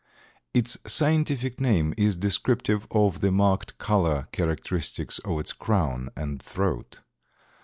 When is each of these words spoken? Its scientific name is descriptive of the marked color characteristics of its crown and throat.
Its 0.55 0.79
scientific 0.87 1.59
name 1.61 1.93
is 1.95 2.17
descriptive 2.17 2.87
of 2.89 3.19
the 3.21 3.31
marked 3.31 3.77
color 3.77 4.27
characteristics 4.31 5.19
of 5.19 5.39
its 5.39 5.53
crown 5.53 6.09
and 6.15 6.41
throat. 6.41 7.01